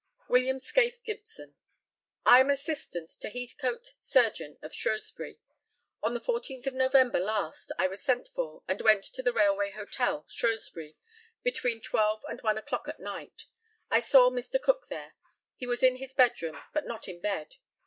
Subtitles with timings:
[0.27, 1.53] WILLIAM SCAIFE GIBSON:
[2.25, 3.31] I am assistant to Mr.
[3.31, 5.37] Heathcote, surgeon, of Shrewsbury.
[6.01, 9.69] On the 14th of November last I was sent for, and went to the Railway
[9.69, 10.97] Hotel, Shrewsbury,
[11.43, 13.45] between twelve and one o'clock at night.
[13.91, 15.13] I saw Mr Cook there.
[15.55, 17.57] He was in his bedroom, but not in bed.